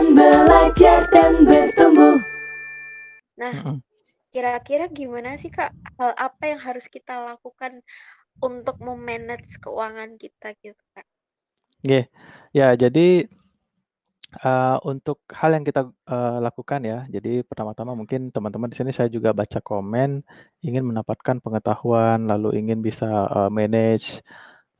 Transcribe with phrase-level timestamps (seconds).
[0.00, 2.24] Belajar dan bertumbuh.
[3.36, 3.52] Nah,
[4.32, 7.84] kira-kira gimana sih, Kak, hal apa yang harus kita lakukan
[8.40, 11.04] untuk me-manage keuangan kita gitu, Kak?
[11.84, 12.04] Nggih.
[12.56, 13.28] Ya, jadi,
[14.40, 19.12] eee, untuk hal yang kita, eee, lakukan ya, jadi pertama-tama mungkin teman-teman di sini saya
[19.12, 20.24] juga baca komen,
[20.64, 24.24] ingin mendapatkan pengetahuan, lalu ingin bisa, eee, manage,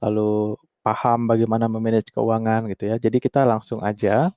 [0.01, 2.97] lalu paham bagaimana me-manage keuangan gitu ya.
[2.97, 4.33] Jadi kita langsung aja,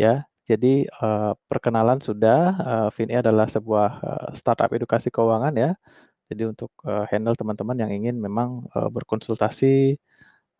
[0.00, 0.24] ya.
[0.44, 5.72] Jadi, eee, perkenalan sudah, eee, Finly adalah sebuah, eee, startup edukasi keuangan ya.
[6.30, 9.76] Jadi untuk, eee, handle teman-teman yang ingin memang, eee, berkonsultasi,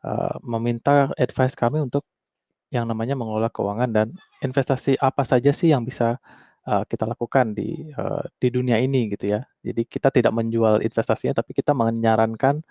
[0.05, 2.05] eee, meminta advice kami untuk
[2.75, 4.09] yang namanya mengelola keuangan dan
[4.42, 6.19] investasi apa saja sih yang bisa,
[6.69, 9.42] eee, kita lakukan di, eee, di dunia ini gitu ya.
[9.64, 12.62] Jadi kita tidak menjual investasinya, tapi kita menyarankan,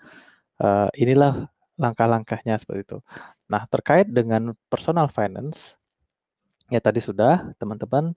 [0.62, 1.48] eee, inilah
[1.80, 2.98] langkah-langkahnya seperti itu.
[3.52, 5.74] Nah, terkait dengan personal finance,
[6.72, 8.14] ya tadi sudah teman-teman,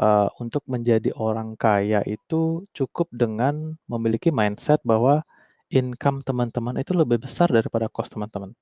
[0.00, 5.22] eee, untuk menjadi orang kaya itu cukup dengan memiliki mindset bahwa
[5.70, 8.54] income teman-teman itu lebih besar daripada cost teman-teman.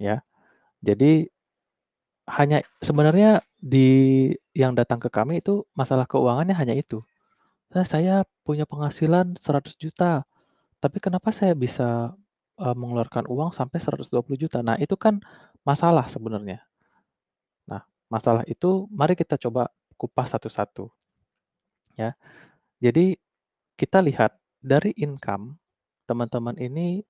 [0.00, 0.22] Ya.
[0.82, 1.30] Jadi
[2.30, 3.88] hanya sebenarnya di
[4.56, 7.02] yang datang ke kami itu masalah keuangannya hanya itu.
[7.74, 10.24] "Eh, saya punya penghasilan 100.000.000,
[10.82, 12.14] tapi kenapa saya bisa,
[12.60, 15.20] eee, mengeluarkan uang sampai 120.000.000?" Nah, itu kan
[15.66, 16.64] masalah sebenarnya.
[18.14, 19.62] Masalah itu mari kita coba
[20.00, 20.86] kupas satu-satu.
[21.98, 22.14] Ya.
[22.82, 23.16] Jadi
[23.78, 25.58] kita lihat dari income
[26.08, 27.02] teman-teman ini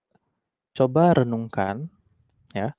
[0.77, 1.88] coba renungkan
[2.56, 2.74] ya,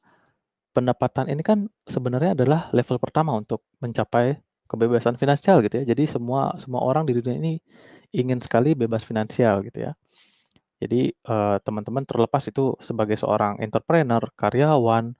[0.76, 4.39] pendapatan ini kan sebenarnya adalah level pertama untuk mencapai
[4.70, 5.86] kebebasan finansial gitu ya.
[5.95, 7.54] Jadi semua semua orang di dunia ini
[8.16, 9.94] ingin sekali bebas finansial gitu ya.
[10.82, 15.16] Jadi, eee, teman-teman terlepas itu sebagai seorang entrepreneur, karyawan,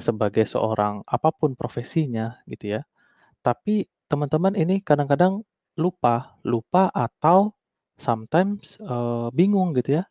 [0.00, 2.82] sebagai seorang apa pun profesinya gitu ya.
[3.44, 5.42] Tapi teman-teman ini kadang-kadang
[5.80, 7.54] lupa lupa atau
[8.00, 10.04] sometimes, eee, bingung gitu ya.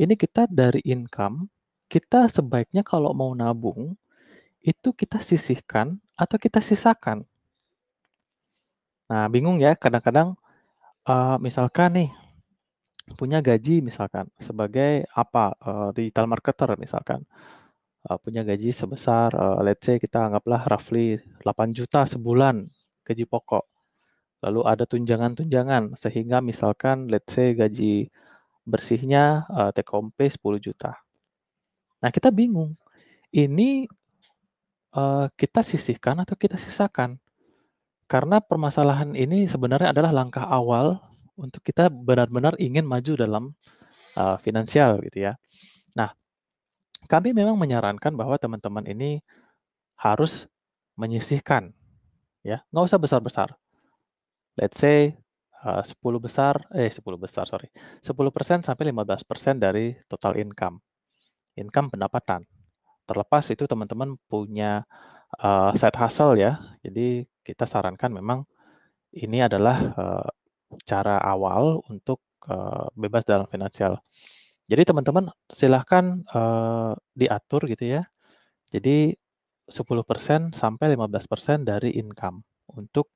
[0.00, 1.48] Ini kita dari income,
[1.90, 3.96] kita sebaiknya kalau mau nabung,
[4.64, 7.26] itu kita sisihkan atau kita sisakan?
[9.10, 10.36] Nah, bingung ya kadang-kadang,
[11.08, 12.10] eee, misalkan nih,
[13.20, 17.24] punya gaji misalkan sebagai apa, eee, digital marketer misalkan,
[18.06, 22.68] eee, punya gaji sebesar, eee, let's say kita anggaplah roughly 8.000.000 sebulan
[23.06, 23.64] gaji pokok.
[24.44, 28.10] Lalu ada tunjangan-tunjangan sehingga misalkan let's say gaji
[28.68, 30.94] bersihnya, eee, take home pay 10.000.000.
[32.02, 32.78] Nah, kita bingung,
[33.34, 33.86] ini,
[34.94, 37.18] eee, kita sisihkan atau kita sisakan?
[38.10, 41.00] Karena permasalahan ini sebenarnya adalah langkah awal
[41.38, 43.44] untuk kita benar-benar ingin maju dalam,
[44.18, 45.34] eee, finansial gitu ya.
[45.98, 46.12] Nah,
[47.06, 49.22] kami memang menyarankan bahwa teman-teman ini
[50.00, 50.46] harus
[50.98, 51.72] menyisihkan
[52.46, 53.48] ya, nggak usah besar-besar.
[54.58, 55.14] Let's say,
[55.64, 57.70] eee, 10 besar eh 10 besar sorry,
[58.04, 60.80] 10% sampai 15% dari total income.
[61.58, 62.44] Income pendapatan.
[63.08, 64.84] Terlepas itu teman-teman punya,
[65.42, 66.58] eee, side hustle ya.
[66.84, 68.44] Jadi kita sarankan memang
[69.16, 70.28] ini adalah, eee,
[70.88, 74.00] cara awal untuk, eee, bebas dalam finansial.
[74.68, 78.02] Jadi teman-teman silahkan, eee, diatur gitu ya.
[78.74, 79.16] Jadi
[79.68, 82.42] 10% sampai 15% dari income
[82.76, 83.08] untuk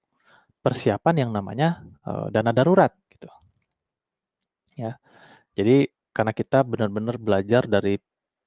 [0.64, 3.28] persiapan yang namanya, eee, dana darurat gitu.
[4.76, 4.96] Ya.
[5.58, 7.96] Jadi karena kita benar-benar belajar dari,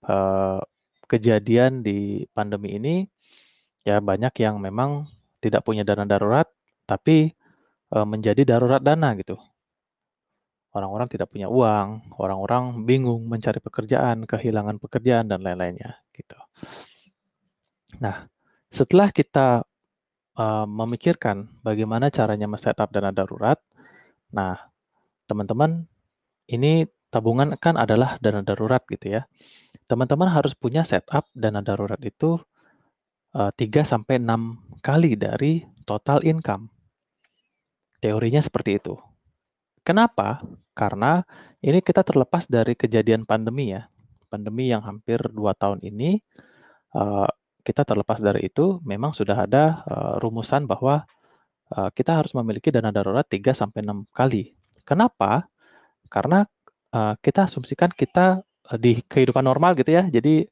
[0.05, 0.61] eee,
[1.09, 2.95] kejadian di pandemi ini,
[3.87, 5.07] ya banyak yang memang
[5.43, 6.47] tidak punya dana darurat,
[6.89, 7.31] tapi,
[7.93, 9.37] eee, menjadi darurat dana gitu.
[10.75, 16.35] Orang-orang tidak punya uang, orang-orang bingung mencari pekerjaan, kehilangan pekerjaan dan lain-lainnya gitu.
[18.03, 18.27] Nah,
[18.67, 19.63] setelah kita,
[20.35, 23.59] eee, memikirkan bagaimana caranya me-setup dana darurat,
[24.35, 24.59] nah
[25.31, 25.87] teman-teman
[26.51, 29.23] ini tabungan kan adalah dana darurat gitu ya.
[29.87, 32.35] Teman-teman harus punya setup dana darurat itu,
[33.37, 36.67] eee, 3 sampai 6 kali dari total income.
[38.03, 38.95] Teorinya seperti itu.
[39.85, 40.41] Kenapa?
[40.73, 41.21] Karena
[41.61, 43.85] ini kita terlepas dari kejadian pandemi ya.
[44.33, 46.17] Pandemi yang hampir 2 tahun ini,
[46.95, 47.27] eee,
[47.65, 51.05] kita terlepas dari itu memang sudah ada, eee, rumusan bahwa,
[51.73, 54.53] eee, kita harus memiliki dana darurat 3 sampai 6 kali.
[54.87, 55.47] Kenapa?
[56.11, 56.45] Karena,
[57.21, 58.41] kita asumsikan kita,
[58.81, 60.07] di kehidupan normal gitu ya.
[60.09, 60.47] Jadi,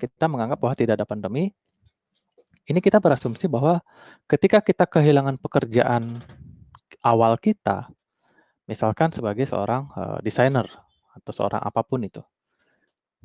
[0.00, 1.52] kita menganggap bahwa tidak ada pandemi.
[2.68, 3.80] Ini kita berasumsi bahwa
[4.28, 6.20] ketika kita kehilangan pekerjaan
[7.02, 7.88] awal kita,
[8.70, 10.66] misalkan sebagai seorang, eee, desainer
[11.18, 12.22] atau seorang apa pun itu.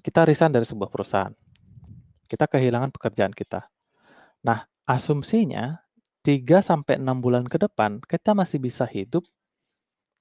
[0.03, 1.33] Kita resign dari sebuah perusahaan.
[2.30, 3.69] Kita kehilangan pekerjaan kita.
[4.45, 5.81] Nah, asumsinya
[6.25, 9.25] 3 sampai 6 bulan ke depan kita masih bisa hidup,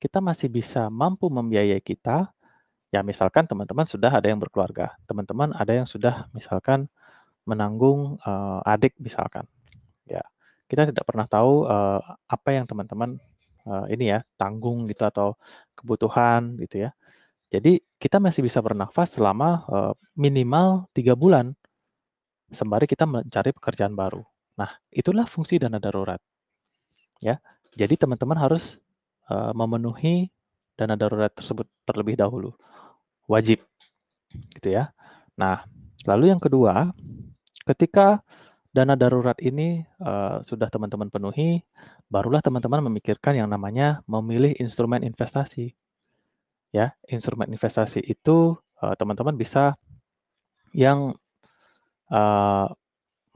[0.02, 2.30] kita masih bisa mampu membiayai kita,
[2.94, 6.88] ya misalkan teman-teman sudah ada yang berkeluarga, teman-teman ada yang sudah misalkan
[7.48, 9.46] menanggung, eee, adik misalkan,
[10.08, 10.22] ya.
[10.70, 12.00] Kita tidak pernah tahu, eee,
[12.30, 13.18] apa yang teman-teman,
[13.68, 15.36] eee, ini ya, tanggung gitu atau
[15.78, 16.90] kebutuhan gitu ya.
[17.52, 21.54] Jadi kita masih bisa bernafas selama, eee, minimal 3 bulan,
[22.52, 24.22] sembari kita mencari pekerjaan baru.
[24.60, 26.20] Nah, itulah fungsi dana darurat.
[27.22, 27.38] Ya,
[27.78, 28.78] jadi teman-teman harus,
[29.30, 30.16] eee, memenuhi
[30.78, 32.54] dana darurat tersebut terlebih dahulu,
[33.30, 33.62] wajib,
[34.58, 34.90] gitu ya.
[35.38, 35.64] Nah,
[36.08, 36.92] lalu yang kedua,
[37.68, 38.22] ketika
[38.74, 41.62] dana darurat ini, eee, sudah teman-teman penuhi,
[42.10, 45.72] barulah teman-teman memikirkan yang namanya memilih instrumen investasi.
[46.74, 49.78] Ya, instrumen investasi itu, eee, teman-teman bisa
[50.74, 51.14] yang,
[52.12, 52.68] eee,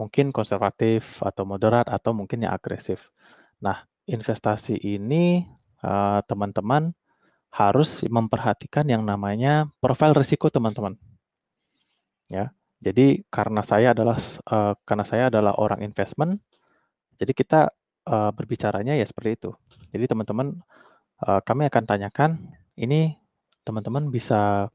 [0.01, 3.11] mungkin konservatif atau moderat atau mungkin yang agresif.
[3.63, 5.47] Nah, investasi ini,
[6.29, 6.91] teman-teman
[7.55, 10.99] harus memperhatikan yang namanya profil risiko teman-teman.
[12.29, 12.53] Ya,
[12.85, 16.41] jadi karena saya adalah eee, karena saya adalah orang investment,
[17.21, 17.61] jadi kita,
[18.09, 19.51] eee, berbicaranya ya seperti itu.
[19.95, 20.59] Jadi teman-teman,
[21.27, 22.31] eee, kami akan tanyakan,
[22.79, 23.17] ini
[23.67, 24.69] teman-teman bisa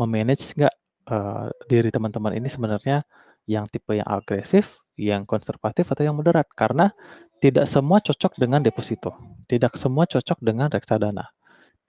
[0.00, 0.74] me-manage nggak,
[1.10, 3.04] eee, diri teman-teman ini sebenarnya
[3.50, 6.46] yang tipe yang agresif, yang konservatif, atau yang moderat?
[6.56, 6.90] Karena
[7.42, 9.12] tidak semua cocok dengan deposito,
[9.50, 11.28] tidak semua cocok dengan reksadana,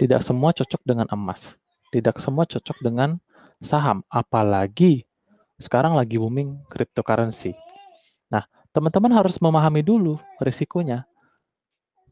[0.01, 1.55] tidak semua cocok dengan emas,
[1.95, 3.17] tidak semua cocok dengan
[3.63, 5.05] saham, apalagi
[5.57, 7.57] sekarang lagi booming cryptocurrency.
[8.29, 11.09] Nah, teman-teman harus memahami dulu risikonya.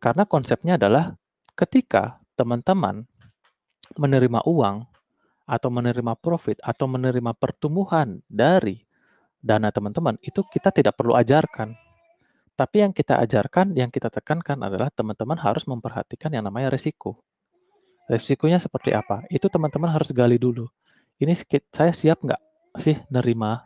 [0.02, 1.14] Karena konsepnya adalah
[1.54, 3.06] ketika teman-teman
[3.96, 4.86] menerima uang
[5.46, 8.82] atau menerima profit atau menerima pertumbuhan dari
[9.38, 11.78] dana teman-teman, itu kita tidak perlu ajarkan.
[12.58, 17.22] Tapi yang kita ajarkan, yang kita tekankan adalah teman-teman harus memperhatikan yang namanya risiko.
[18.10, 19.22] Risikonya seperti apa?
[19.30, 20.66] Itu teman-teman harus gali dulu.
[21.22, 21.34] Ini
[21.70, 22.42] saya siap nggak
[22.84, 23.64] sih nerima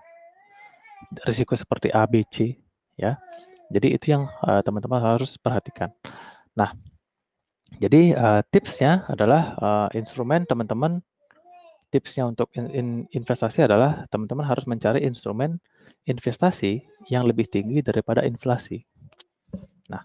[1.27, 2.55] risiko seperti A, B, C,
[2.99, 3.17] ya.
[3.71, 5.89] Jadi itu yang, eee, teman-teman harus perhatikan.
[6.57, 6.73] Nah,
[7.83, 11.01] jadi, eee, tipsnya adalah, eee, instrumen teman-teman
[11.93, 15.57] tipsnya untuk in in investasi adalah teman-teman harus mencari instrumen
[16.05, 16.73] investasi
[17.13, 18.85] yang lebih tinggi daripada inflasi.
[19.89, 20.01] Nah,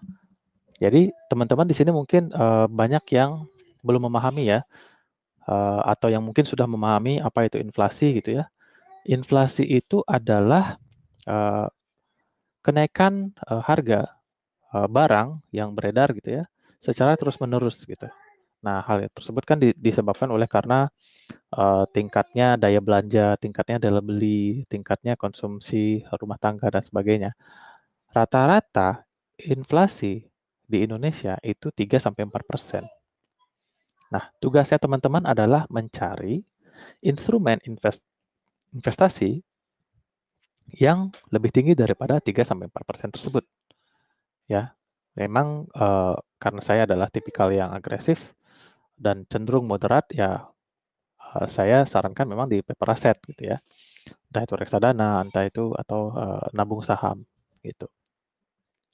[0.81, 3.45] jadi teman-teman di sini mungkin, eee, banyak yang
[3.85, 4.59] belum memahami ya,
[5.47, 8.45] eee, atau yang mungkin sudah memahami apa itu inflasi gitu ya.
[9.05, 10.81] Inflasi itu adalah,
[11.29, 11.67] eee,
[12.65, 14.01] kenaikan, eee, harga,
[14.73, 16.45] eee, barang yang beredar gitu ya,
[16.83, 18.07] secara terus-menerus gitu.
[18.65, 20.89] Nah, hal tersebut kan di disebabkan oleh karena,
[21.53, 27.31] eee, tingkatnya daya belanja, tingkatnya daya beli, tingkatnya konsumsi rumah tangga dan sebagainya.
[28.15, 29.05] Rata-rata
[29.41, 30.25] inflasi
[30.65, 32.85] di Indonesia itu 3 sampai 4%.
[34.13, 36.41] Nah, tugasnya teman-teman adalah mencari
[37.05, 38.03] instrumen invest
[38.75, 39.41] investasi
[40.73, 43.45] yang lebih tinggi daripada 3 sampai 4% tersebut.
[44.49, 44.77] Ya,
[45.17, 48.21] memang, eee, karena saya adalah tipikal yang agresif
[48.99, 50.47] dan cenderung moderat, ya,
[51.35, 53.57] eee, saya sarankan memang di paper aset gitu ya.
[54.31, 57.23] Entah itu reksadana, entah itu atau, eee, nabung saham,
[57.65, 57.89] gitu.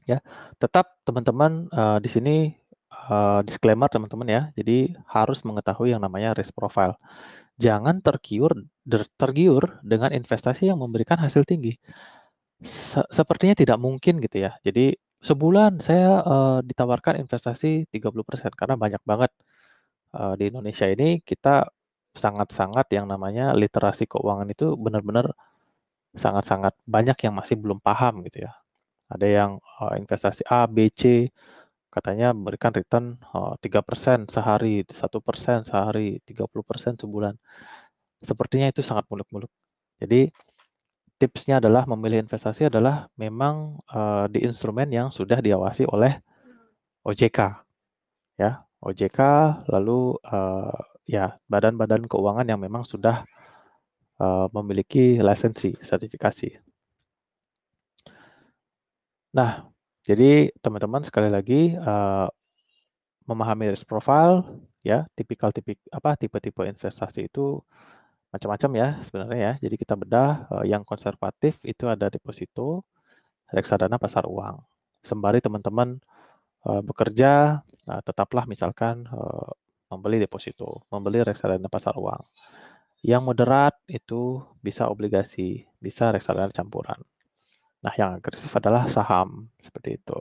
[0.10, 0.18] Ya,
[0.58, 2.36] tetap teman-teman, eee, di sini,
[2.92, 6.96] eee, disclaimer teman-teman ya, jadi harus mengetahui yang namanya risk profile.
[7.62, 8.54] Jangan tergiur
[9.20, 11.78] tergiur dengan investasi yang memberikan hasil tinggi.
[12.64, 14.54] Se sepertinya tidak mungkin gitu ya.
[14.66, 19.32] Jadi sebulan saya, eee, ditawarkan investasi 30% karena banyak banget,
[20.16, 21.68] eee, di Indonesia ini kita
[22.18, 25.32] sangat-sangat yang namanya literasi keuangan itu benar-benar
[26.18, 28.54] sangat-sangat banyak yang masih belum paham gitu ya.
[29.14, 29.52] Ada yang,
[30.02, 31.30] investasi A, B, C,
[31.94, 37.36] katanya memberikan return, eee, 3% sehari, 1% sehari, 30% sebulan.
[38.24, 39.52] Sepertinya itu sangat muluk-muluk.
[40.04, 40.32] Jadi
[41.22, 46.20] tipsnya adalah memilih investasi adalah memang, eee, di instrumen yang sudah diawasi oleh
[47.08, 47.40] OJK,
[48.42, 48.64] ya.
[48.84, 49.20] OJK
[49.72, 50.74] lalu, eee,
[51.20, 53.24] ya badan-badan keuangan yang memang sudah,
[54.22, 56.64] eee, memiliki lisensi, sertifikasi.
[59.34, 59.71] Nah,
[60.08, 62.28] jadi teman-teman sekali lagi, eee,
[63.30, 64.44] memahami risk profile
[64.86, 67.62] ya, tipikal tipik apa, tipe-tipe investasi itu
[68.34, 69.54] macam-macam ya sebenarnya ya.
[69.70, 72.86] Jadi kita bedah, eee, yang konservatif itu ada deposito,
[73.54, 74.62] reksadana pasar uang.
[75.06, 76.00] Sembari teman-teman,
[76.68, 79.50] eee, bekerja, eee, tetaplah misalkan, eee,
[79.94, 82.24] membeli deposito, membeli reksadana pasar uang.
[83.06, 87.02] Yang moderat itu bisa obligasi, bisa reksadana campuran.
[87.82, 90.18] Nah, yang agresif adalah saham, seperti itu.